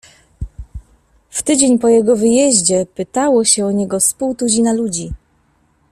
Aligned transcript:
"W 1.29 1.43
tydzień 1.43 1.79
po 1.79 1.89
jego 1.89 2.15
wyjeździe 2.15 2.85
pytało 2.85 3.45
się 3.45 3.65
o 3.65 3.71
niego 3.71 3.99
z 3.99 4.13
pół 4.13 4.35
tuzina 4.35 4.73
ludzi." 4.73 5.13